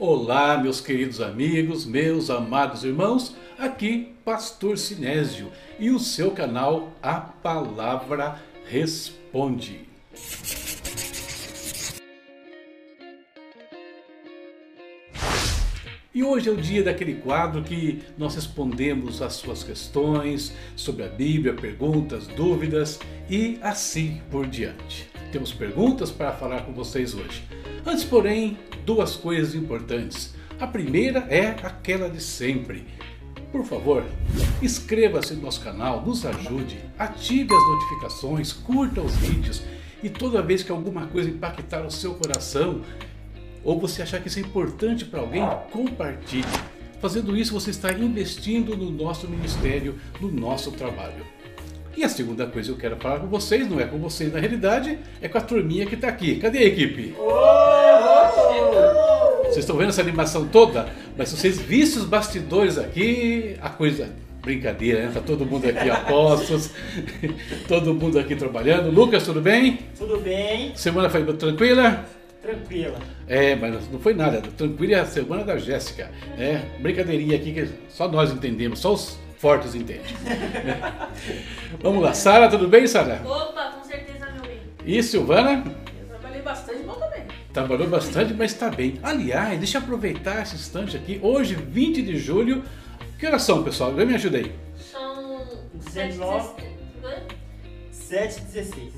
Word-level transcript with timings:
Olá, 0.00 0.56
meus 0.56 0.80
queridos 0.80 1.20
amigos, 1.20 1.84
meus 1.84 2.30
amados 2.30 2.84
irmãos, 2.84 3.34
aqui 3.58 4.14
Pastor 4.24 4.78
Sinésio 4.78 5.50
e 5.76 5.90
o 5.90 5.98
seu 5.98 6.30
canal 6.30 6.92
A 7.02 7.14
Palavra 7.14 8.40
Responde. 8.64 9.88
E 16.14 16.22
hoje 16.22 16.48
é 16.48 16.52
o 16.52 16.56
dia 16.56 16.84
daquele 16.84 17.14
quadro 17.14 17.64
que 17.64 18.00
nós 18.16 18.36
respondemos 18.36 19.20
às 19.20 19.32
suas 19.32 19.64
questões 19.64 20.54
sobre 20.76 21.02
a 21.02 21.08
Bíblia, 21.08 21.54
perguntas, 21.54 22.28
dúvidas 22.28 23.00
e 23.28 23.58
assim 23.60 24.22
por 24.30 24.46
diante. 24.46 25.10
Temos 25.32 25.52
perguntas 25.52 26.12
para 26.12 26.30
falar 26.30 26.64
com 26.64 26.72
vocês 26.72 27.14
hoje. 27.14 27.42
Antes, 27.88 28.04
porém, 28.04 28.58
duas 28.84 29.16
coisas 29.16 29.54
importantes. 29.54 30.34
A 30.60 30.66
primeira 30.66 31.20
é 31.30 31.56
aquela 31.62 32.10
de 32.10 32.20
sempre. 32.20 32.86
Por 33.50 33.64
favor, 33.64 34.04
inscreva-se 34.60 35.32
no 35.32 35.40
nosso 35.40 35.62
canal, 35.62 36.04
nos 36.04 36.26
ajude, 36.26 36.78
ative 36.98 37.54
as 37.54 37.66
notificações, 37.66 38.52
curta 38.52 39.00
os 39.00 39.16
vídeos 39.16 39.62
e 40.02 40.10
toda 40.10 40.42
vez 40.42 40.62
que 40.62 40.70
alguma 40.70 41.06
coisa 41.06 41.30
impactar 41.30 41.86
o 41.86 41.90
seu 41.90 42.12
coração 42.12 42.82
ou 43.64 43.80
você 43.80 44.02
achar 44.02 44.20
que 44.20 44.28
isso 44.28 44.38
é 44.38 44.42
importante 44.42 45.06
para 45.06 45.20
alguém, 45.20 45.42
compartilhe. 45.72 46.44
Fazendo 47.00 47.34
isso, 47.34 47.54
você 47.54 47.70
está 47.70 47.90
investindo 47.90 48.76
no 48.76 48.90
nosso 48.90 49.26
ministério, 49.26 49.98
no 50.20 50.30
nosso 50.30 50.72
trabalho. 50.72 51.24
E 51.96 52.04
a 52.04 52.08
segunda 52.08 52.46
coisa 52.46 52.68
que 52.68 52.74
eu 52.74 52.80
quero 52.80 52.96
falar 52.96 53.18
com 53.18 53.28
vocês, 53.28 53.68
não 53.68 53.80
é 53.80 53.84
com 53.84 53.98
vocês 53.98 54.32
na 54.32 54.38
realidade, 54.38 54.98
é 55.22 55.26
com 55.26 55.38
a 55.38 55.40
turminha 55.40 55.86
que 55.86 55.94
está 55.94 56.06
aqui. 56.06 56.36
Cadê 56.36 56.58
a 56.58 56.64
equipe? 56.64 57.14
Vocês 59.48 59.58
estão 59.58 59.76
vendo 59.76 59.88
essa 59.88 60.02
animação 60.02 60.46
toda? 60.46 60.88
Mas 61.16 61.30
se 61.30 61.36
vocês 61.36 61.58
vissem 61.58 62.02
os 62.02 62.04
bastidores 62.04 62.76
aqui, 62.76 63.56
a 63.60 63.70
coisa 63.70 64.10
brincadeira, 64.42 65.06
né? 65.06 65.10
Tá 65.12 65.20
todo 65.20 65.44
mundo 65.44 65.66
aqui 65.68 65.90
apostos, 65.90 66.70
todo 67.66 67.94
mundo 67.94 68.18
aqui 68.18 68.36
trabalhando. 68.36 68.90
Lucas, 68.90 69.24
tudo 69.24 69.40
bem? 69.40 69.78
Tudo 69.96 70.18
bem? 70.18 70.72
Semana 70.76 71.08
foi 71.08 71.24
tranquila? 71.34 72.04
Tranquila. 72.42 72.98
É, 73.26 73.56
mas 73.56 73.90
não 73.90 73.98
foi 73.98 74.14
nada. 74.14 74.40
Tranquila 74.56 74.94
é 74.94 75.00
a 75.00 75.06
semana 75.06 75.44
da 75.44 75.56
Jéssica. 75.58 76.10
É, 76.38 76.60
brincadeirinha 76.78 77.36
aqui 77.36 77.52
que 77.52 77.68
só 77.88 78.06
nós 78.06 78.30
entendemos, 78.30 78.78
só 78.78 78.92
os 78.92 79.18
fortes 79.38 79.74
entendem. 79.74 80.02
Vamos 81.80 82.02
lá, 82.02 82.12
Sara, 82.12 82.48
tudo 82.48 82.68
bem, 82.68 82.86
Sara? 82.86 83.22
Opa, 83.24 83.72
com 83.72 83.84
certeza, 83.84 84.30
meu 84.32 84.42
bem. 84.42 84.58
E 84.84 85.02
Silvana? 85.02 85.64
Trabalhou 87.52 87.88
bastante, 87.88 88.34
mas 88.34 88.52
está 88.52 88.70
bem. 88.70 88.98
Aliás, 89.02 89.58
deixa 89.58 89.78
eu 89.78 89.82
aproveitar 89.82 90.42
esse 90.42 90.54
instante 90.54 90.96
aqui. 90.96 91.18
Hoje, 91.22 91.54
20 91.54 92.02
de 92.02 92.18
julho. 92.18 92.62
Que 93.18 93.26
horas 93.26 93.42
são, 93.42 93.62
pessoal? 93.62 93.92
Me 93.92 94.14
ajuda 94.14 94.38
aí. 94.38 94.52
São 94.76 95.40
19. 95.74 96.62
7 97.90 98.40
7h16. 98.50 98.92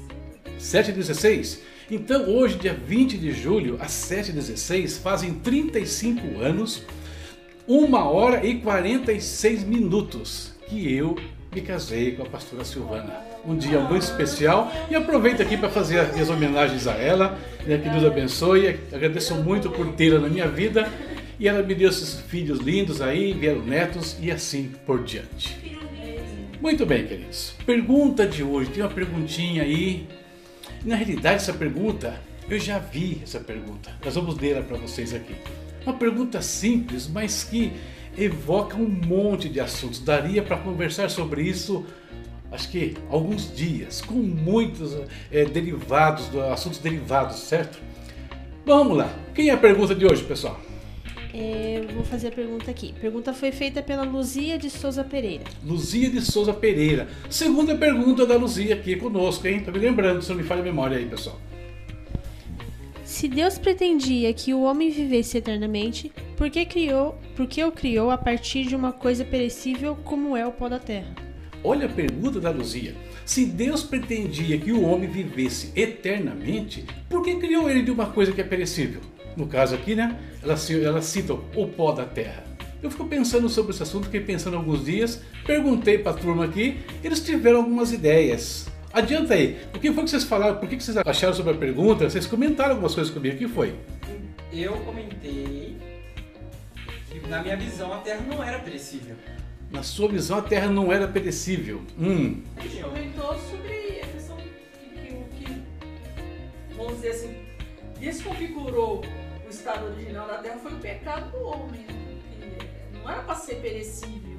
7h16? 0.61 1.59
Então, 1.91 2.28
hoje, 2.28 2.56
dia 2.56 2.75
20 2.75 3.19
de 3.19 3.33
julho, 3.33 3.77
às 3.81 3.91
7h16, 3.91 5.01
fazem 5.01 5.34
35 5.34 6.39
anos, 6.39 6.83
1 7.67 7.93
hora 7.95 8.47
e 8.47 8.61
46 8.61 9.65
minutos 9.65 10.55
que 10.69 10.93
eu 10.95 11.17
me 11.53 11.61
casei 11.61 12.12
com 12.12 12.23
a 12.23 12.27
pastora 12.27 12.65
Silvana. 12.65 13.12
Um 13.45 13.56
dia 13.56 13.81
muito 13.81 14.03
especial 14.03 14.70
e 14.89 14.95
aproveito 14.95 15.43
aqui 15.43 15.56
para 15.56 15.69
fazer 15.69 15.98
as 15.98 16.29
homenagens 16.29 16.87
a 16.87 16.93
ela. 16.93 17.39
Né, 17.67 17.79
que 17.79 17.89
Deus 17.89 18.05
abençoe. 18.05 18.79
Agradeço 18.93 19.34
muito 19.34 19.69
por 19.71 19.93
tê-la 19.95 20.21
na 20.21 20.28
minha 20.28 20.48
vida. 20.48 20.89
E 21.39 21.48
ela 21.48 21.62
me 21.62 21.75
deu 21.75 21.89
esses 21.89 22.21
filhos 22.21 22.61
lindos 22.61 23.01
aí, 23.01 23.33
vieram 23.33 23.62
netos 23.62 24.17
e 24.21 24.31
assim 24.31 24.73
por 24.87 25.03
diante. 25.03 25.56
Muito 26.61 26.84
bem, 26.84 27.06
queridos. 27.06 27.55
Pergunta 27.65 28.27
de 28.27 28.43
hoje. 28.43 28.71
Tem 28.71 28.82
uma 28.82 28.91
perguntinha 28.91 29.62
aí. 29.62 30.06
Na 30.84 30.94
realidade, 30.94 31.37
essa 31.37 31.55
pergunta, 31.55 32.21
eu 32.49 32.59
já 32.59 32.78
vi 32.78 33.21
essa 33.22 33.41
pergunta. 33.41 33.91
Nós 34.05 34.15
vamos 34.15 34.38
ler 34.38 34.62
para 34.65 34.77
vocês 34.77 35.15
aqui. 35.15 35.34
Uma 35.84 35.94
pergunta 35.94 36.43
simples, 36.43 37.09
mas 37.09 37.43
que 37.43 37.72
evoca 38.16 38.76
um 38.76 38.88
monte 38.88 39.48
de 39.48 39.60
assuntos. 39.60 40.00
Daria 40.00 40.43
para 40.43 40.56
conversar 40.56 41.10
sobre 41.10 41.43
isso, 41.43 41.84
acho 42.50 42.71
que 42.71 42.94
alguns 43.09 43.54
dias, 43.54 44.00
com 44.00 44.15
muitos 44.15 44.97
é, 45.31 45.44
derivados, 45.44 46.34
assuntos 46.53 46.78
derivados, 46.78 47.37
certo? 47.41 47.78
Vamos 48.65 48.97
lá. 48.97 49.12
Quem 49.34 49.49
é 49.49 49.53
a 49.53 49.56
pergunta 49.56 49.94
de 49.94 50.04
hoje, 50.04 50.22
pessoal? 50.25 50.60
É, 51.32 51.87
vou 51.94 52.04
fazer 52.04 52.28
a 52.28 52.32
pergunta 52.32 52.70
aqui. 52.70 52.93
A 52.97 53.00
pergunta 53.00 53.32
foi 53.32 53.53
feita 53.53 53.82
pela 53.82 54.03
Luzia 54.03 54.59
de 54.59 54.69
Souza 54.69 55.04
Pereira. 55.04 55.44
Luzia 55.65 56.10
de 56.10 56.20
Souza 56.20 56.53
Pereira. 56.53 57.09
Segunda 57.28 57.76
pergunta 57.76 58.26
da 58.26 58.37
Luzia 58.37 58.75
aqui 58.75 58.97
conosco, 58.97 59.47
hein? 59.47 59.60
Tá 59.60 59.70
me 59.70 59.78
lembrando, 59.78 60.22
se 60.22 60.31
não 60.31 60.37
me 60.37 60.43
falha 60.43 60.60
a 60.60 60.65
memória 60.65 60.97
aí, 60.97 61.06
pessoal. 61.06 61.38
Se 63.04 63.28
Deus 63.28 63.59
pretendia 63.59 64.32
que 64.32 64.54
o 64.54 64.62
homem 64.62 64.91
vivesse 64.91 65.38
eternamente, 65.38 66.12
por 66.41 66.49
que 66.49 66.65
criou, 66.65 67.19
por 67.37 67.47
que 67.47 67.62
o 67.62 67.71
criou 67.71 68.11
a 68.11 68.17
partir 68.17 68.65
de 68.65 68.75
uma 68.75 68.93
coisa 68.95 69.27
perecível 69.27 69.95
como 69.95 70.34
é 70.34 70.47
o 70.47 70.51
pó 70.51 70.71
da 70.71 70.78
terra? 70.78 71.15
Olha 71.62 71.84
a 71.84 71.89
pergunta 71.91 72.41
da 72.41 72.49
Luzia. 72.49 72.95
Se 73.27 73.45
Deus 73.45 73.83
pretendia 73.83 74.56
que 74.56 74.73
o 74.73 74.83
homem 74.83 75.06
vivesse 75.06 75.71
eternamente, 75.77 76.87
por 77.11 77.23
que 77.23 77.37
criou 77.37 77.69
ele 77.69 77.83
de 77.83 77.91
uma 77.91 78.06
coisa 78.06 78.33
que 78.33 78.41
é 78.41 78.45
perecível? 78.45 79.03
No 79.37 79.47
caso 79.47 79.75
aqui, 79.75 79.95
né? 79.95 80.19
Ela, 80.43 80.55
ela 80.83 81.03
cita 81.03 81.34
o 81.34 81.69
pó 81.69 81.93
da 81.93 82.06
terra. 82.06 82.43
Eu 82.83 82.91
fico 82.91 83.05
pensando 83.05 83.47
sobre 83.50 83.73
esse 83.73 83.83
assunto, 83.83 84.05
fiquei 84.05 84.21
pensando 84.21 84.56
alguns 84.56 84.87
dias, 84.87 85.21
perguntei 85.45 85.99
para 85.99 86.12
a 86.12 86.19
turma 86.19 86.47
aqui, 86.47 86.79
eles 87.05 87.21
tiveram 87.21 87.59
algumas 87.59 87.93
ideias. 87.93 88.67
Adianta 88.95 89.34
aí, 89.34 89.59
o 89.75 89.79
que 89.79 89.93
foi 89.93 90.05
que 90.05 90.09
vocês 90.09 90.25
falaram? 90.25 90.56
Por 90.56 90.67
que 90.67 90.83
vocês 90.83 90.97
acharam 90.97 91.34
sobre 91.34 91.53
a 91.53 91.56
pergunta? 91.59 92.09
Vocês 92.09 92.25
comentaram 92.25 92.71
algumas 92.71 92.95
coisas 92.95 93.12
comigo, 93.12 93.37
o 93.37 93.39
que 93.39 93.47
foi? 93.47 93.75
Eu 94.50 94.73
comentei 94.79 95.90
na 97.28 97.42
minha 97.42 97.56
visão 97.56 97.92
a 97.92 97.98
Terra 97.98 98.20
não 98.22 98.42
era 98.42 98.58
perecível. 98.58 99.16
Na 99.70 99.82
sua 99.82 100.08
visão 100.08 100.38
a 100.38 100.42
Terra 100.42 100.69
não 100.69 100.92
era 100.92 101.06
perecível. 101.06 101.82
Hum. 101.98 102.42
A 102.56 102.60
gente 102.62 102.82
comentou 102.82 103.38
sobre 103.38 104.00
a 104.03 104.06
questão 104.06 104.36
que, 104.36 105.25
que, 105.36 105.44
que 105.44 105.62
vamos 106.75 106.97
dizer 106.97 107.10
assim, 107.10 107.36
desconfigurou 107.98 109.04
o 109.47 109.50
estado 109.50 109.86
original 109.86 110.26
da 110.26 110.38
Terra 110.38 110.58
foi 110.58 110.72
o 110.72 110.76
pecado 110.76 111.31
do 111.31 111.44
homem. 111.44 111.84
Que 111.84 112.98
não 112.98 113.10
era 113.10 113.22
para 113.22 113.34
ser 113.34 113.56
perecível. 113.56 114.37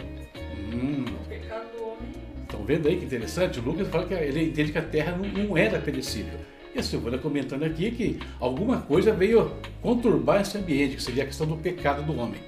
Hum. 0.74 1.06
O 1.24 1.28
pecado 1.28 1.78
do 1.78 1.84
homem 1.84 2.32
Estão 2.52 2.66
vendo 2.66 2.90
aí 2.90 2.98
que 2.98 3.06
interessante? 3.06 3.60
O 3.60 3.64
Lucas 3.64 3.88
fala 3.88 4.06
que 4.06 4.14
ele 4.14 4.44
entende 4.44 4.74
que 4.74 4.78
a 4.78 4.82
Terra 4.82 5.16
não, 5.16 5.26
não 5.26 5.58
era 5.58 5.80
perecível. 5.80 6.38
E 6.76 6.80
a 6.80 6.84
Silvana 6.84 7.18
comentando 7.18 7.64
aqui 7.64 7.92
que 7.92 8.20
alguma 8.42 8.82
coisa 8.82 9.14
veio 9.14 9.54
conturbar 9.82 10.42
esse 10.42 10.58
ambiente, 10.58 10.98
que 10.98 11.04
seria 11.04 11.24
a 11.24 11.26
questão 11.26 11.48
do 11.48 11.56
pecado 11.56 12.04
do 12.04 12.18
homem. 12.18 12.42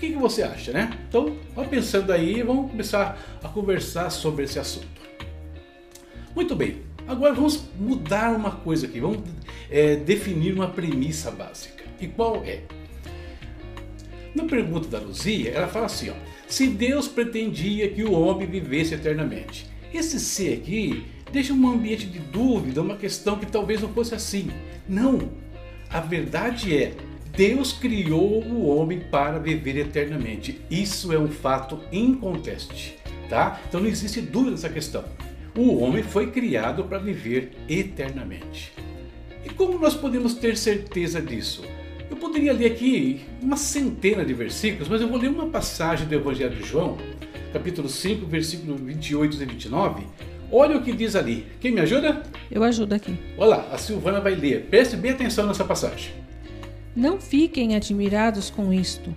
O 0.00 0.02
que, 0.02 0.12
que 0.12 0.18
você 0.18 0.42
acha, 0.42 0.72
né? 0.72 0.98
Então, 1.06 1.36
vá 1.54 1.62
pensando 1.62 2.10
aí 2.10 2.42
vamos 2.42 2.70
começar 2.70 3.20
a 3.44 3.48
conversar 3.48 4.08
sobre 4.08 4.44
esse 4.44 4.58
assunto. 4.58 4.88
Muito 6.34 6.56
bem, 6.56 6.78
agora 7.06 7.34
vamos 7.34 7.64
mudar 7.78 8.34
uma 8.34 8.50
coisa 8.50 8.86
aqui, 8.86 8.98
vamos 8.98 9.18
é, 9.70 9.96
definir 9.96 10.54
uma 10.54 10.68
premissa 10.68 11.30
básica. 11.30 11.84
E 12.00 12.06
qual 12.08 12.42
é? 12.46 12.62
Na 14.34 14.44
pergunta 14.44 14.88
da 14.88 14.98
Luzia, 14.98 15.50
ela 15.50 15.68
fala 15.68 15.84
assim, 15.84 16.08
ó, 16.08 16.14
se 16.48 16.68
Deus 16.68 17.06
pretendia 17.06 17.90
que 17.90 18.02
o 18.02 18.12
homem 18.12 18.48
vivesse 18.48 18.94
eternamente. 18.94 19.66
Esse 19.92 20.18
se 20.18 20.50
aqui 20.50 21.04
deixa 21.30 21.52
um 21.52 21.68
ambiente 21.68 22.06
de 22.06 22.20
dúvida, 22.20 22.80
uma 22.80 22.96
questão 22.96 23.38
que 23.38 23.44
talvez 23.44 23.82
não 23.82 23.90
fosse 23.90 24.14
assim. 24.14 24.50
Não, 24.88 25.30
a 25.90 26.00
verdade 26.00 26.74
é, 26.74 26.94
Deus 27.36 27.72
criou 27.72 28.42
o 28.42 28.66
homem 28.66 29.00
para 29.00 29.38
viver 29.38 29.76
eternamente. 29.76 30.60
Isso 30.70 31.12
é 31.12 31.18
um 31.18 31.28
fato 31.28 31.80
inconteste, 31.92 32.96
tá? 33.28 33.60
Então 33.68 33.80
não 33.80 33.88
existe 33.88 34.20
dúvida 34.20 34.52
nessa 34.52 34.68
questão. 34.68 35.04
O 35.56 35.78
homem 35.78 36.02
foi 36.02 36.30
criado 36.30 36.84
para 36.84 36.98
viver 36.98 37.52
eternamente. 37.68 38.72
E 39.44 39.48
como 39.50 39.78
nós 39.78 39.94
podemos 39.94 40.34
ter 40.34 40.56
certeza 40.56 41.20
disso? 41.20 41.64
Eu 42.10 42.16
poderia 42.16 42.52
ler 42.52 42.66
aqui 42.66 43.20
uma 43.40 43.56
centena 43.56 44.24
de 44.24 44.34
versículos, 44.34 44.88
mas 44.88 45.00
eu 45.00 45.08
vou 45.08 45.18
ler 45.18 45.28
uma 45.28 45.46
passagem 45.46 46.06
do 46.06 46.14
Evangelho 46.14 46.54
de 46.54 46.66
João, 46.66 46.98
capítulo 47.52 47.88
5, 47.88 48.26
versículo 48.26 48.76
28 48.76 49.42
e 49.42 49.46
29. 49.46 50.06
Olha 50.52 50.76
o 50.76 50.82
que 50.82 50.92
diz 50.92 51.14
ali. 51.14 51.46
Quem 51.60 51.70
me 51.70 51.80
ajuda? 51.80 52.22
Eu 52.50 52.64
ajudo 52.64 52.92
aqui. 52.92 53.16
Olha 53.38 53.50
lá, 53.50 53.68
a 53.72 53.78
Silvana 53.78 54.20
vai 54.20 54.34
ler. 54.34 54.66
Preste 54.68 54.96
bem 54.96 55.12
atenção 55.12 55.46
nessa 55.46 55.64
passagem. 55.64 56.19
Não 56.94 57.20
fiquem 57.20 57.76
admirados 57.76 58.50
com 58.50 58.72
isto, 58.72 59.14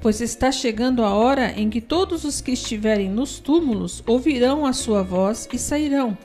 pois 0.00 0.20
está 0.20 0.50
chegando 0.50 1.04
a 1.04 1.14
hora 1.14 1.52
em 1.52 1.68
que 1.68 1.80
todos 1.80 2.24
os 2.24 2.40
que 2.40 2.52
estiverem 2.52 3.10
nos 3.10 3.38
túmulos 3.38 4.02
ouvirão 4.06 4.64
a 4.64 4.72
sua 4.72 5.02
voz 5.02 5.48
e 5.52 5.58
sairão. 5.58 6.16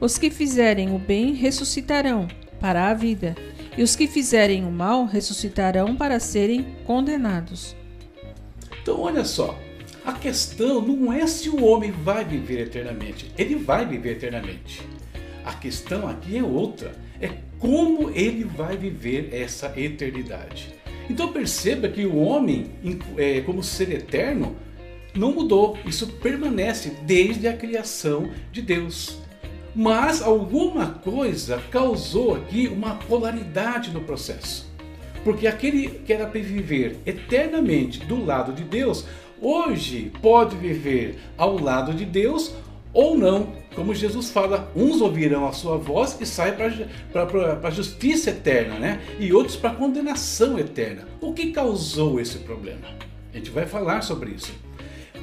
Os 0.00 0.18
que 0.18 0.30
fizerem 0.30 0.94
o 0.94 0.98
bem 0.98 1.32
ressuscitarão 1.32 2.26
para 2.60 2.88
a 2.88 2.94
vida, 2.94 3.36
E 3.76 3.82
os 3.82 3.96
que 3.96 4.06
fizerem 4.06 4.66
o 4.66 4.70
mal 4.70 5.06
ressuscitarão 5.06 5.96
para 5.96 6.20
serem 6.20 6.76
condenados. 6.84 7.74
Então, 8.82 9.00
olha 9.00 9.24
só, 9.24 9.58
a 10.04 10.12
questão 10.12 10.82
não 10.82 11.12
é 11.12 11.26
se 11.26 11.48
o 11.48 11.64
homem 11.64 11.90
vai 11.90 12.24
viver 12.24 12.60
eternamente. 12.60 13.32
Ele 13.38 13.54
vai 13.54 13.86
viver 13.86 14.12
eternamente. 14.12 14.82
A 15.44 15.54
questão 15.54 16.06
aqui 16.06 16.36
é 16.36 16.42
outra. 16.42 16.92
É 17.22 17.30
como 17.58 18.10
ele 18.10 18.44
vai 18.44 18.76
viver 18.76 19.30
essa 19.32 19.72
eternidade. 19.76 20.74
Então 21.08 21.32
perceba 21.32 21.88
que 21.88 22.04
o 22.04 22.16
homem, 22.16 22.72
é, 23.16 23.40
como 23.40 23.62
ser 23.62 23.90
eterno, 23.92 24.56
não 25.14 25.32
mudou. 25.32 25.78
Isso 25.86 26.06
permanece 26.06 26.90
desde 27.02 27.46
a 27.46 27.56
criação 27.56 28.30
de 28.50 28.60
Deus. 28.60 29.18
Mas 29.74 30.20
alguma 30.20 30.86
coisa 30.86 31.62
causou 31.70 32.34
aqui 32.34 32.68
uma 32.68 32.96
polaridade 32.96 33.90
no 33.90 34.00
processo. 34.00 34.70
Porque 35.24 35.46
aquele 35.46 35.88
que 35.88 36.12
era 36.12 36.26
para 36.26 36.40
viver 36.40 36.98
eternamente 37.06 38.00
do 38.00 38.24
lado 38.24 38.52
de 38.52 38.64
Deus, 38.64 39.06
hoje 39.40 40.10
pode 40.20 40.56
viver 40.56 41.16
ao 41.38 41.58
lado 41.58 41.94
de 41.94 42.04
Deus 42.04 42.52
ou 42.92 43.16
não. 43.16 43.52
Como 43.74 43.94
Jesus 43.94 44.30
fala, 44.30 44.70
uns 44.76 45.00
ouvirão 45.00 45.46
a 45.46 45.52
sua 45.52 45.78
voz 45.78 46.16
e 46.20 46.26
saem 46.26 46.54
para 46.54 47.68
a 47.68 47.70
justiça 47.70 48.30
eterna, 48.30 48.78
né? 48.78 49.00
e 49.18 49.32
outros 49.32 49.56
para 49.56 49.70
a 49.70 49.74
condenação 49.74 50.58
eterna. 50.58 51.08
O 51.20 51.32
que 51.32 51.52
causou 51.52 52.20
esse 52.20 52.38
problema? 52.38 52.86
A 53.32 53.36
gente 53.38 53.50
vai 53.50 53.66
falar 53.66 54.02
sobre 54.02 54.32
isso. 54.32 54.52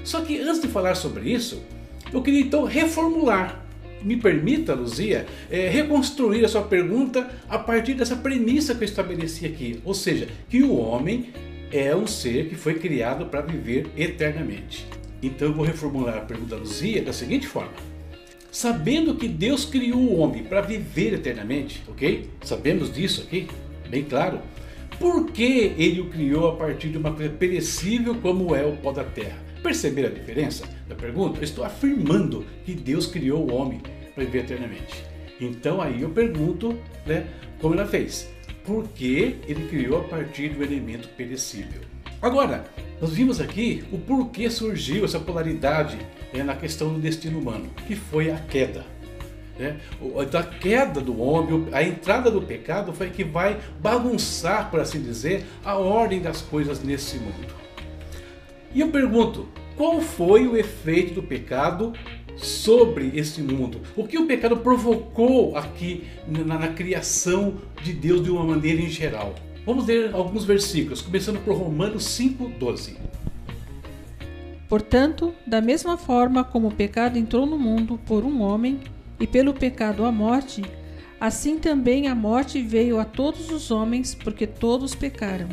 Só 0.03 0.21
que 0.21 0.39
antes 0.39 0.61
de 0.61 0.67
falar 0.67 0.95
sobre 0.95 1.29
isso, 1.29 1.61
eu 2.11 2.21
queria 2.21 2.41
então 2.41 2.63
reformular. 2.63 3.63
Me 4.01 4.15
permita, 4.15 4.73
Luzia, 4.73 5.27
é, 5.51 5.67
reconstruir 5.67 6.43
a 6.45 6.47
sua 6.47 6.63
pergunta 6.63 7.29
a 7.49 7.59
partir 7.59 7.93
dessa 7.93 8.15
premissa 8.15 8.73
que 8.73 8.83
eu 8.83 8.87
estabeleci 8.87 9.45
aqui. 9.45 9.81
Ou 9.83 9.93
seja, 9.93 10.27
que 10.47 10.63
o 10.63 10.75
homem 10.75 11.31
é 11.71 11.95
um 11.95 12.07
ser 12.07 12.47
que 12.49 12.55
foi 12.55 12.75
criado 12.75 13.25
para 13.25 13.41
viver 13.41 13.87
eternamente. 13.95 14.87
Então 15.21 15.49
eu 15.49 15.53
vou 15.53 15.65
reformular 15.65 16.17
a 16.17 16.21
pergunta 16.21 16.55
da 16.55 16.61
Luzia 16.61 17.01
da 17.01 17.13
seguinte 17.13 17.47
forma. 17.47 17.73
Sabendo 18.51 19.15
que 19.15 19.27
Deus 19.27 19.65
criou 19.65 19.99
o 19.99 20.17
homem 20.17 20.43
para 20.43 20.61
viver 20.61 21.13
eternamente, 21.13 21.83
ok? 21.87 22.29
Sabemos 22.41 22.91
disso 22.91 23.21
aqui, 23.21 23.47
bem 23.89 24.03
claro. 24.03 24.41
Por 24.97 25.31
que 25.31 25.73
ele 25.77 26.01
o 26.01 26.09
criou 26.09 26.49
a 26.49 26.55
partir 26.55 26.89
de 26.89 26.97
uma 26.97 27.13
coisa 27.13 27.31
perecível 27.31 28.15
como 28.15 28.55
é 28.55 28.65
o 28.65 28.75
pó 28.77 28.91
da 28.91 29.03
terra? 29.03 29.37
Perceberam 29.61 30.09
a 30.09 30.11
diferença 30.11 30.65
da 30.87 30.95
pergunta? 30.95 31.39
Eu 31.39 31.43
estou 31.43 31.63
afirmando 31.63 32.45
que 32.65 32.73
Deus 32.73 33.05
criou 33.05 33.49
o 33.49 33.53
homem 33.53 33.81
para 34.15 34.23
viver 34.23 34.39
eternamente. 34.39 35.03
Então 35.39 35.81
aí 35.81 36.01
eu 36.01 36.09
pergunto, 36.09 36.77
né, 37.05 37.27
como 37.61 37.75
ela 37.75 37.85
fez? 37.85 38.29
Por 38.65 38.87
que 38.89 39.37
ele 39.47 39.67
criou 39.69 40.01
a 40.01 40.03
partir 40.03 40.49
do 40.49 40.63
elemento 40.63 41.07
perecível? 41.09 41.81
Agora, 42.21 42.65
nós 43.01 43.11
vimos 43.11 43.39
aqui 43.39 43.83
o 43.91 43.97
porquê 43.97 44.49
surgiu 44.49 45.05
essa 45.05 45.19
polaridade 45.19 45.97
né, 46.33 46.43
na 46.43 46.55
questão 46.55 46.93
do 46.93 46.99
destino 46.99 47.39
humano, 47.39 47.69
que 47.87 47.95
foi 47.95 48.29
a 48.29 48.37
queda. 48.37 48.85
Né? 49.57 49.77
A 50.37 50.43
queda 50.43 50.99
do 50.99 51.21
homem, 51.21 51.67
a 51.71 51.81
entrada 51.81 52.29
do 52.29 52.41
pecado 52.41 52.93
foi 52.93 53.09
que 53.09 53.23
vai 53.23 53.59
bagunçar, 53.81 54.69
por 54.69 54.79
assim 54.79 55.01
dizer, 55.01 55.45
a 55.63 55.77
ordem 55.77 56.21
das 56.21 56.41
coisas 56.41 56.83
nesse 56.83 57.17
mundo. 57.17 57.53
E 58.73 58.81
eu 58.81 58.89
pergunto, 58.89 59.47
qual 59.75 60.01
foi 60.01 60.47
o 60.47 60.57
efeito 60.57 61.13
do 61.15 61.23
pecado 61.23 61.93
sobre 62.37 63.11
esse 63.15 63.41
mundo? 63.41 63.81
O 63.95 64.05
que 64.05 64.17
o 64.17 64.27
pecado 64.27 64.57
provocou 64.57 65.55
aqui 65.55 66.03
na, 66.27 66.57
na 66.57 66.67
criação 66.67 67.55
de 67.81 67.93
Deus 67.93 68.23
de 68.23 68.29
uma 68.29 68.43
maneira 68.43 68.81
em 68.81 68.89
geral? 68.89 69.35
Vamos 69.69 69.85
ler 69.85 70.15
alguns 70.15 70.45
versículos, 70.45 70.99
começando 70.99 71.39
por 71.45 71.55
Romanos 71.55 72.03
5,12. 72.05 72.95
Portanto, 74.67 75.31
da 75.45 75.61
mesma 75.61 75.95
forma 75.95 76.43
como 76.43 76.69
o 76.69 76.73
pecado 76.73 77.19
entrou 77.19 77.45
no 77.45 77.55
mundo 77.55 77.99
por 78.03 78.25
um 78.25 78.41
homem, 78.41 78.79
e 79.19 79.27
pelo 79.27 79.53
pecado 79.53 80.05
a 80.05 80.11
morte, 80.11 80.63
assim 81.21 81.59
também 81.59 82.07
a 82.07 82.15
morte 82.15 82.59
veio 82.63 82.99
a 82.99 83.05
todos 83.05 83.51
os 83.51 83.69
homens, 83.69 84.15
porque 84.15 84.47
todos 84.47 84.95
pecaram. 84.95 85.49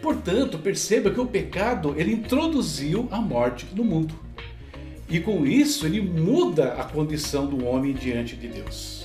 Portanto, 0.00 0.58
perceba 0.58 1.10
que 1.10 1.20
o 1.20 1.26
pecado 1.26 1.94
ele 1.98 2.14
introduziu 2.14 3.08
a 3.10 3.20
morte 3.20 3.66
no 3.76 3.84
mundo. 3.84 4.14
E 5.06 5.20
com 5.20 5.44
isso 5.44 5.84
ele 5.84 6.00
muda 6.00 6.72
a 6.80 6.84
condição 6.84 7.46
do 7.46 7.66
homem 7.66 7.92
diante 7.92 8.36
de 8.36 8.48
Deus. 8.48 9.03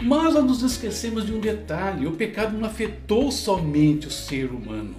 Mas 0.00 0.34
nós 0.34 0.44
nos 0.44 0.62
esquecemos 0.62 1.26
de 1.26 1.32
um 1.32 1.40
detalhe: 1.40 2.06
o 2.06 2.12
pecado 2.12 2.56
não 2.56 2.66
afetou 2.66 3.30
somente 3.30 4.08
o 4.08 4.10
ser 4.10 4.50
humano. 4.50 4.94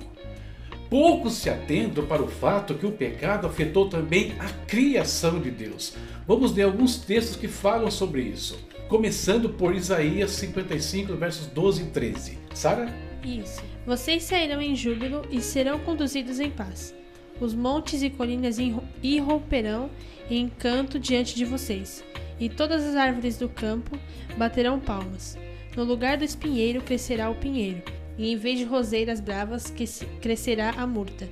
Poucos 0.90 1.34
se 1.34 1.50
atentam 1.50 2.06
para 2.06 2.22
o 2.22 2.28
fato 2.28 2.76
que 2.76 2.86
o 2.86 2.92
pecado 2.92 3.48
afetou 3.48 3.90
também 3.90 4.34
a 4.40 4.48
criação 4.66 5.40
de 5.40 5.50
Deus. 5.52 5.96
Vamos 6.28 6.54
ler 6.54 6.64
alguns 6.64 6.98
textos 6.98 7.36
que 7.36 7.48
falam 7.48 7.90
sobre 7.90 8.22
isso. 8.22 8.58
Começando 8.88 9.50
por 9.50 9.76
Isaías 9.76 10.32
55, 10.32 11.16
versos 11.16 11.48
12 11.48 11.82
e 11.82 11.86
13. 11.88 12.38
Sara? 12.54 12.94
Isso. 13.24 13.64
Vocês 13.86 14.24
sairão 14.24 14.62
em 14.62 14.76
júbilo 14.76 15.24
e 15.32 15.42
serão 15.42 15.80
conduzidos 15.80 16.40
em 16.40 16.52
paz. 16.52 16.94
Os 17.42 17.54
montes 17.54 18.04
e 18.04 18.10
colinas 18.10 18.58
irromperão 19.02 19.90
em 20.30 20.48
canto 20.48 21.00
diante 21.00 21.36
de 21.36 21.44
vocês 21.44 22.04
e 22.40 22.50
todas 22.50 22.84
as 22.84 22.96
árvores 22.96 23.38
do 23.38 23.50
campo 23.50 23.98
baterão 24.38 24.80
palmas. 24.80 25.38
No 25.76 25.84
lugar 25.84 26.18
do 26.18 26.24
espinheiro 26.24 26.82
crescerá 26.82 27.30
o 27.30 27.36
pinheiro, 27.36 27.82
e 28.18 28.32
em 28.32 28.38
vez 28.38 28.60
de 28.60 28.66
roseiras 28.66 29.20
bravas 29.20 29.74
crescerá 30.22 30.72
a 30.78 30.88
murta. 30.88 31.28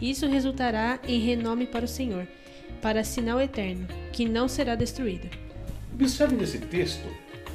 Isso 0.00 0.26
resultará 0.26 0.98
em 1.06 1.20
renome 1.20 1.66
para 1.66 1.84
o 1.84 1.88
Senhor, 1.88 2.26
para 2.80 3.04
sinal 3.04 3.40
eterno, 3.40 3.86
que 4.12 4.26
não 4.26 4.48
será 4.48 4.74
destruído. 4.74 5.28
Observe 5.94 6.34
nesse 6.36 6.58
texto, 6.58 7.06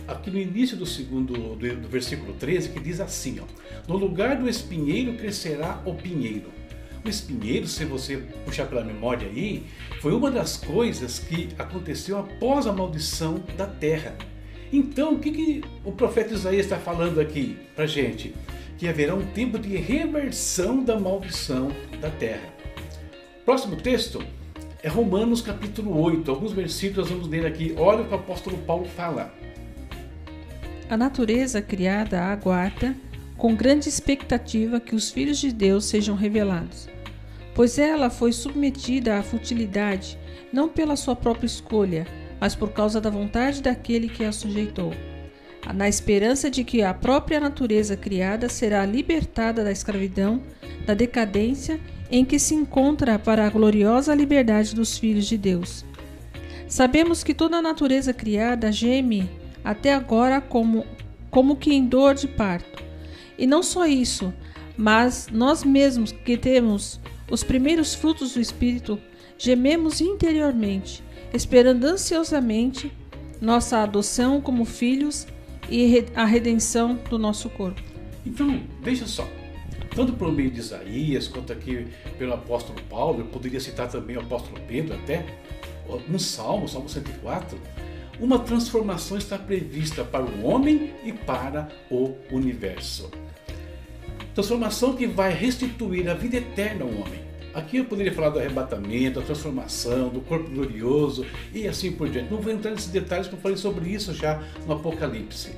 aqui 0.08 0.30
no 0.30 0.38
início 0.38 0.78
do 0.78 0.86
segundo 0.86 1.34
do, 1.34 1.76
do 1.76 1.88
versículo 1.88 2.34
13, 2.34 2.70
que 2.70 2.80
diz 2.80 3.02
assim: 3.02 3.40
ó, 3.40 3.46
No 3.88 3.98
lugar 3.98 4.38
do 4.38 4.48
espinheiro 4.48 5.16
crescerá 5.16 5.82
o 5.86 5.94
pinheiro 5.96 6.52
espinheiro, 7.10 7.68
se 7.68 7.86
você 7.86 8.18
puxar 8.46 8.66
pela 8.66 8.84
memória 8.84 9.28
aí, 9.28 9.66
foi 10.02 10.14
uma 10.14 10.30
das 10.30 10.58
coisas 10.58 11.20
que 11.20 11.50
aconteceu 11.58 12.18
após 12.18 12.68
a 12.68 12.74
maldição 12.74 13.44
da 13.58 13.66
terra. 13.66 14.16
Então, 14.72 15.14
o 15.14 15.20
que, 15.20 15.32
que 15.32 15.64
o 15.84 15.92
profeta 15.92 16.34
Isaías 16.34 16.66
está 16.66 16.78
falando 16.78 17.20
aqui 17.20 17.58
para 17.76 17.86
gente? 17.86 18.36
Que 18.78 18.88
haverá 18.88 19.16
um 19.16 19.26
tempo 19.28 19.58
de 19.58 19.76
reversão 19.78 20.84
da 20.84 21.00
maldição 21.00 21.72
da 22.02 22.10
terra. 22.10 22.54
Próximo 23.46 23.78
texto 23.78 24.22
é 24.84 24.90
Romanos 24.90 25.42
capítulo 25.42 26.00
8. 26.00 26.30
Alguns 26.30 26.52
versículos 26.52 27.10
vamos 27.10 27.28
ler 27.28 27.46
aqui. 27.46 27.74
Olha 27.78 28.02
o 28.02 28.06
que 28.06 28.14
o 28.14 28.18
apóstolo 28.18 28.58
Paulo 28.60 28.86
fala. 28.86 29.34
A 30.90 30.98
natureza 30.98 31.62
criada 31.62 32.22
aguarda 32.22 32.96
com 33.38 33.56
grande 33.56 33.88
expectativa 33.88 34.80
que 34.80 34.96
os 34.96 35.12
filhos 35.12 35.38
de 35.38 35.52
Deus 35.52 35.86
sejam 35.86 36.16
revelados 36.16 36.90
pois 37.58 37.80
ela 37.80 38.12
foi 38.12 38.32
submetida 38.32 39.18
à 39.18 39.24
futilidade, 39.24 40.16
não 40.54 40.70
pela 40.70 40.96
sua 40.96 41.16
própria 41.16 41.48
escolha, 41.48 42.06
mas 42.40 42.54
por 42.54 42.72
causa 42.72 43.02
da 43.02 43.10
vontade 43.10 43.64
daquele 43.64 44.08
que 44.08 44.24
a 44.24 44.32
sujeitou, 44.32 44.94
na 45.74 45.90
esperança 45.90 46.52
de 46.52 46.64
que 46.64 46.84
a 46.84 46.94
própria 46.94 47.40
natureza 47.40 47.98
criada 47.98 48.48
será 48.48 48.86
libertada 48.86 49.64
da 49.64 49.72
escravidão, 49.72 50.40
da 50.86 50.94
decadência 50.94 51.80
em 52.12 52.24
que 52.24 52.38
se 52.38 52.54
encontra 52.54 53.18
para 53.18 53.48
a 53.48 53.50
gloriosa 53.50 54.14
liberdade 54.14 54.76
dos 54.76 54.96
filhos 54.96 55.26
de 55.26 55.36
Deus. 55.36 55.84
Sabemos 56.68 57.24
que 57.24 57.34
toda 57.34 57.58
a 57.58 57.62
natureza 57.62 58.14
criada 58.14 58.72
geme 58.72 59.28
até 59.64 59.96
agora 59.96 60.40
como, 60.40 60.86
como 61.32 61.56
que 61.56 61.74
em 61.74 61.88
dor 61.88 62.14
de 62.14 62.28
parto. 62.28 62.84
E 63.36 63.48
não 63.48 63.64
só 63.64 63.88
isso, 63.88 64.32
mas 64.78 65.28
nós 65.32 65.64
mesmos 65.64 66.12
que 66.12 66.38
temos 66.38 67.00
os 67.30 67.44
primeiros 67.44 67.94
frutos 67.94 68.34
do 68.34 68.42
Espírito, 68.42 69.00
gememos 69.38 70.02
interiormente, 70.02 71.04
esperando 71.34 71.86
ansiosamente 71.86 72.92
nossa 73.42 73.80
adoção 73.80 74.42
como 74.42 74.66
filhos 74.66 75.28
e 75.70 76.06
a 76.16 76.26
redenção 76.26 76.96
do 77.10 77.20
nosso 77.20 77.50
corpo. 77.50 77.82
Então, 78.26 78.62
veja 78.82 79.06
só, 79.06 79.28
tanto 79.96 80.14
por 80.14 80.32
meio 80.32 80.50
de 80.50 80.60
Isaías, 80.60 81.28
quanto 81.28 81.54
aqui 81.54 81.88
pelo 82.18 82.34
apóstolo 82.34 82.80
Paulo, 82.90 83.22
eu 83.22 83.26
poderia 83.26 83.60
citar 83.60 83.90
também 83.90 84.18
o 84.18 84.22
apóstolo 84.22 84.60
Pedro 84.68 84.96
até, 84.96 85.26
no 86.08 86.20
Salmo, 86.20 86.68
Salmo 86.68 86.90
104, 86.90 87.60
uma 88.20 88.40
transformação 88.40 89.18
está 89.18 89.38
prevista 89.38 90.04
para 90.04 90.26
o 90.26 90.44
homem 90.44 90.94
e 91.04 91.14
para 91.14 91.70
o 91.90 92.16
universo. 92.32 93.12
Transformação 94.38 94.94
que 94.94 95.08
vai 95.08 95.34
restituir 95.34 96.08
a 96.08 96.14
vida 96.14 96.38
eterna 96.38 96.84
ao 96.86 96.92
homem. 96.92 97.22
Aqui 97.56 97.78
eu 97.78 97.86
poderia 97.86 98.14
falar 98.14 98.30
do 98.30 98.38
arrebatamento, 98.38 99.20
da 99.20 99.26
transformação, 99.26 100.10
do 100.10 100.22
corpo 100.22 100.48
glorioso 100.52 101.26
e 101.52 101.68
assim 101.68 101.92
por 101.92 102.08
diante. 102.08 102.30
Não 102.30 102.40
vou 102.40 102.54
entrar 102.54 102.70
nesses 102.70 102.92
detalhes 102.92 103.26
porque 103.26 103.40
eu 103.40 103.42
falei 103.42 103.58
sobre 103.58 103.90
isso 103.90 104.14
já 104.14 104.40
no 104.68 104.74
Apocalipse. 104.74 105.54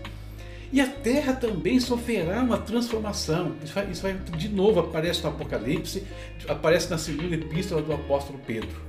E 0.71 0.79
a 0.79 0.87
terra 0.87 1.33
também 1.33 1.77
sofrerá 1.77 2.41
uma 2.41 2.57
transformação. 2.57 3.53
Isso 3.61 3.73
vai, 3.73 3.91
isso 3.91 4.01
vai 4.01 4.13
de 4.13 4.47
novo 4.47 4.79
aparece 4.79 5.23
no 5.23 5.29
Apocalipse, 5.31 6.05
aparece 6.47 6.89
na 6.89 6.97
segunda 6.97 7.35
epístola 7.35 7.81
do 7.81 7.91
apóstolo 7.91 8.39
Pedro. 8.47 8.81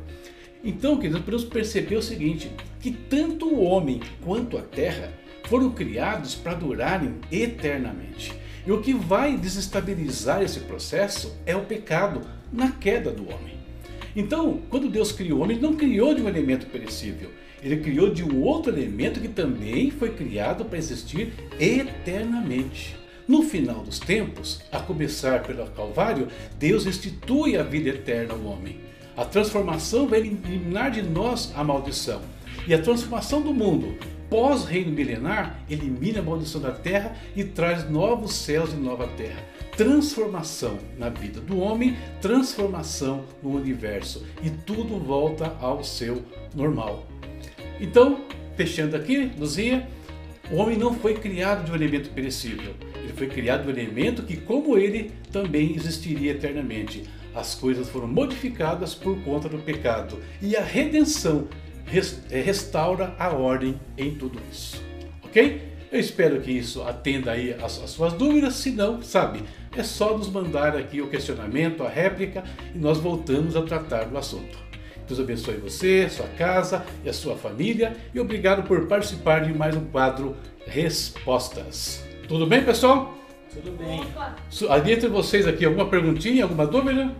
Então, 0.62 0.98
queridos, 0.98 1.22
podemos 1.22 1.44
perceber 1.46 1.96
o 1.96 2.02
seguinte: 2.02 2.48
que 2.78 2.92
tanto 2.92 3.44
o 3.44 3.64
homem 3.64 4.00
quanto 4.22 4.56
a 4.56 4.62
terra 4.62 5.12
foram 5.48 5.68
criados 5.72 6.36
para 6.36 6.54
durarem 6.54 7.16
eternamente. 7.32 8.38
E 8.66 8.72
o 8.72 8.80
que 8.80 8.92
vai 8.92 9.36
desestabilizar 9.36 10.42
esse 10.42 10.60
processo 10.60 11.36
é 11.46 11.56
o 11.56 11.64
pecado 11.64 12.20
na 12.52 12.70
queda 12.72 13.10
do 13.10 13.22
homem. 13.22 13.58
Então, 14.14 14.60
quando 14.68 14.88
Deus 14.88 15.12
criou 15.12 15.38
o 15.38 15.42
homem, 15.42 15.56
ele 15.56 15.66
não 15.66 15.76
criou 15.76 16.14
de 16.14 16.22
um 16.22 16.28
elemento 16.28 16.66
perecível, 16.66 17.30
ele 17.62 17.78
criou 17.78 18.12
de 18.12 18.24
um 18.24 18.42
outro 18.42 18.72
elemento 18.72 19.20
que 19.20 19.28
também 19.28 19.90
foi 19.90 20.10
criado 20.10 20.64
para 20.64 20.78
existir 20.78 21.32
eternamente. 21.58 22.96
No 23.28 23.42
final 23.42 23.84
dos 23.84 24.00
tempos, 24.00 24.60
a 24.72 24.80
começar 24.80 25.42
pelo 25.44 25.64
Calvário, 25.70 26.26
Deus 26.58 26.84
restitui 26.84 27.56
a 27.56 27.62
vida 27.62 27.90
eterna 27.90 28.34
ao 28.34 28.42
homem. 28.42 28.80
A 29.16 29.24
transformação 29.24 30.08
vai 30.08 30.18
eliminar 30.18 30.90
de 30.90 31.02
nós 31.02 31.52
a 31.54 31.62
maldição. 31.62 32.22
E 32.66 32.74
a 32.74 32.82
transformação 32.82 33.40
do 33.40 33.54
mundo 33.54 33.96
pós-reino 34.30 34.92
milenar 34.92 35.60
elimina 35.68 36.20
a 36.20 36.22
maldição 36.22 36.60
da 36.60 36.70
terra 36.70 37.16
e 37.34 37.42
traz 37.42 37.90
novos 37.90 38.32
céus 38.32 38.72
e 38.72 38.76
nova 38.76 39.08
terra. 39.08 39.44
Transformação 39.76 40.78
na 40.96 41.08
vida 41.08 41.40
do 41.40 41.58
homem, 41.58 41.96
transformação 42.22 43.24
no 43.42 43.50
universo. 43.50 44.24
E 44.42 44.48
tudo 44.48 44.98
volta 44.98 45.56
ao 45.60 45.82
seu 45.82 46.22
normal. 46.54 47.06
Então, 47.80 48.20
fechando 48.56 48.96
aqui, 48.96 49.32
Luzia, 49.36 49.86
o 50.50 50.56
homem 50.56 50.78
não 50.78 50.94
foi 50.94 51.14
criado 51.14 51.64
de 51.64 51.72
um 51.72 51.74
elemento 51.74 52.10
perecível. 52.10 52.74
Ele 52.96 53.12
foi 53.14 53.26
criado 53.26 53.64
de 53.64 53.68
um 53.68 53.82
elemento 53.82 54.22
que, 54.22 54.36
como 54.36 54.76
ele, 54.76 55.10
também 55.32 55.74
existiria 55.74 56.32
eternamente. 56.32 57.04
As 57.34 57.54
coisas 57.54 57.88
foram 57.88 58.08
modificadas 58.08 58.94
por 58.94 59.16
conta 59.22 59.48
do 59.48 59.58
pecado. 59.58 60.18
E 60.42 60.56
a 60.56 60.62
redenção 60.62 61.48
restaura 62.30 63.14
a 63.18 63.30
ordem 63.30 63.78
em 63.98 64.14
tudo 64.14 64.40
isso. 64.50 64.82
Ok? 65.24 65.70
Eu 65.92 65.98
espero 65.98 66.40
que 66.40 66.52
isso 66.52 66.82
atenda 66.82 67.32
aí 67.32 67.52
as, 67.52 67.82
as 67.82 67.90
suas 67.90 68.12
dúvidas. 68.12 68.54
Se 68.54 68.70
não, 68.70 69.02
sabe, 69.02 69.42
é 69.76 69.82
só 69.82 70.16
nos 70.16 70.30
mandar 70.30 70.76
aqui 70.76 71.00
o 71.00 71.08
questionamento, 71.08 71.82
a 71.82 71.88
réplica 71.88 72.44
e 72.74 72.78
nós 72.78 72.98
voltamos 72.98 73.56
a 73.56 73.62
tratar 73.62 74.04
do 74.04 74.16
assunto. 74.16 74.58
Deus 75.08 75.18
abençoe 75.18 75.56
você, 75.56 76.08
sua 76.08 76.28
casa 76.28 76.86
e 77.04 77.08
a 77.08 77.12
sua 77.12 77.36
família 77.36 77.96
e 78.14 78.20
obrigado 78.20 78.62
por 78.62 78.86
participar 78.86 79.40
de 79.40 79.52
mais 79.52 79.76
um 79.76 79.84
quadro 79.86 80.36
Respostas. 80.66 82.04
Tudo 82.28 82.46
bem, 82.46 82.64
pessoal? 82.64 83.12
Tudo 83.52 83.72
bem. 83.72 84.06
Ali 84.68 84.92
entre 84.92 85.08
vocês 85.08 85.48
aqui, 85.48 85.64
alguma 85.64 85.86
perguntinha, 85.86 86.44
alguma 86.44 86.64
dúvida? 86.64 87.12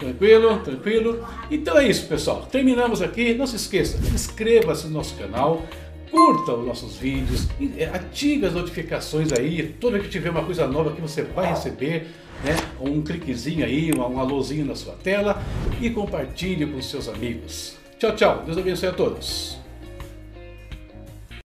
Tranquilo, 0.00 0.58
tranquilo. 0.60 1.28
Então 1.50 1.76
é 1.76 1.86
isso, 1.86 2.08
pessoal. 2.08 2.48
Terminamos 2.50 3.02
aqui. 3.02 3.34
Não 3.34 3.46
se 3.46 3.56
esqueça, 3.56 3.98
inscreva-se 4.12 4.86
no 4.86 4.94
nosso 4.94 5.14
canal, 5.14 5.62
curta 6.10 6.54
os 6.54 6.66
nossos 6.66 6.96
vídeos, 6.96 7.46
é, 7.76 7.84
ative 7.84 8.46
as 8.46 8.54
notificações 8.54 9.30
aí. 9.30 9.74
Toda 9.78 9.98
vez 9.98 10.06
que 10.06 10.10
tiver 10.10 10.30
uma 10.30 10.42
coisa 10.42 10.66
nova 10.66 10.92
que 10.92 11.02
você 11.02 11.22
vai 11.22 11.50
receber, 11.50 12.08
né? 12.42 12.56
Um 12.80 13.02
cliquezinho 13.02 13.64
aí, 13.64 13.92
um 13.92 14.18
alôzinho 14.18 14.64
na 14.64 14.74
sua 14.74 14.94
tela 14.94 15.40
e 15.80 15.90
compartilhe 15.90 16.66
com 16.66 16.80
seus 16.80 17.06
amigos. 17.06 17.76
Tchau, 17.98 18.16
tchau. 18.16 18.42
Deus 18.46 18.56
abençoe 18.56 18.88
a 18.88 18.92
todos. 18.92 19.60